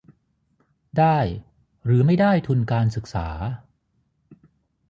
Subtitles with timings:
[0.97, 1.17] ได้
[1.85, 3.27] หรือไม่ได้ทุนการศึกษา